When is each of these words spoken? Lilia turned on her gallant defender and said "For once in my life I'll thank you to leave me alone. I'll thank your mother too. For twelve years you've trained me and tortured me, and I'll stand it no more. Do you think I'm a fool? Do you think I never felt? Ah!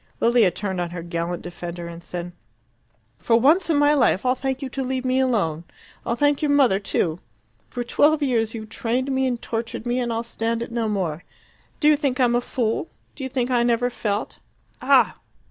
Lilia 0.19 0.49
turned 0.49 0.81
on 0.81 0.89
her 0.89 1.03
gallant 1.03 1.43
defender 1.43 1.85
and 1.87 2.01
said 2.01 2.31
"For 3.19 3.39
once 3.39 3.69
in 3.69 3.77
my 3.77 3.93
life 3.93 4.25
I'll 4.25 4.33
thank 4.33 4.63
you 4.63 4.69
to 4.69 4.81
leave 4.81 5.05
me 5.05 5.19
alone. 5.19 5.63
I'll 6.07 6.15
thank 6.15 6.41
your 6.41 6.49
mother 6.49 6.79
too. 6.79 7.19
For 7.69 7.83
twelve 7.83 8.23
years 8.23 8.55
you've 8.55 8.69
trained 8.69 9.11
me 9.11 9.27
and 9.27 9.39
tortured 9.39 9.85
me, 9.85 9.99
and 9.99 10.11
I'll 10.11 10.23
stand 10.23 10.63
it 10.63 10.71
no 10.71 10.89
more. 10.89 11.23
Do 11.79 11.87
you 11.87 11.95
think 11.95 12.19
I'm 12.19 12.33
a 12.33 12.41
fool? 12.41 12.89
Do 13.13 13.23
you 13.23 13.29
think 13.29 13.51
I 13.51 13.61
never 13.61 13.91
felt? 13.91 14.39
Ah! 14.81 15.19